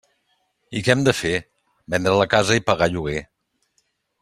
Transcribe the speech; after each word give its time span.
I 0.79 0.81
què 0.87 0.93
hem 0.93 1.03
de 1.07 1.13
fer: 1.17 1.33
vendre 1.95 2.15
la 2.21 2.27
casa 2.33 2.59
i 2.61 2.65
pagar 2.71 2.89
lloguer. 2.97 3.23